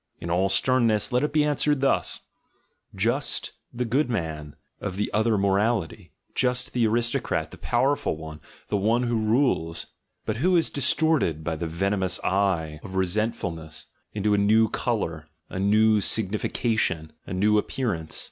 [0.19, 2.21] In all sternness let it be answered thus:—
[2.95, 8.77] just the good man of the other morality, just the aristocrat, the powerful one, the
[8.77, 9.85] one who rules,
[10.25, 15.59] but who is distorted by the venomous eye of resentfulnese, into a new colour, a
[15.59, 18.19] new signification, a new appearance.